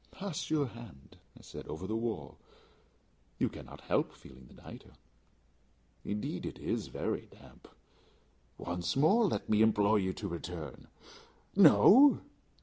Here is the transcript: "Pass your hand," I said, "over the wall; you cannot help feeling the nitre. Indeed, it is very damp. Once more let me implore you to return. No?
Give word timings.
"Pass 0.09 0.49
your 0.49 0.65
hand," 0.65 1.15
I 1.37 1.43
said, 1.43 1.67
"over 1.67 1.85
the 1.85 1.95
wall; 1.95 2.39
you 3.37 3.49
cannot 3.49 3.81
help 3.81 4.13
feeling 4.13 4.47
the 4.47 4.55
nitre. 4.59 4.93
Indeed, 6.03 6.43
it 6.43 6.57
is 6.57 6.87
very 6.87 7.27
damp. 7.29 7.67
Once 8.57 8.95
more 8.95 9.25
let 9.25 9.47
me 9.47 9.61
implore 9.61 9.99
you 9.99 10.11
to 10.13 10.27
return. 10.27 10.87
No? 11.55 12.19